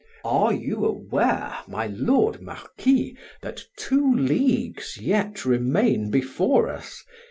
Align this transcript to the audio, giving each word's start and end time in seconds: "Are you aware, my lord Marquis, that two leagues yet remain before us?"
"Are 0.25 0.51
you 0.51 0.83
aware, 0.83 1.59
my 1.67 1.85
lord 1.85 2.41
Marquis, 2.41 3.15
that 3.43 3.61
two 3.77 4.15
leagues 4.15 4.97
yet 4.99 5.45
remain 5.45 6.09
before 6.09 6.67
us?" 6.69 7.05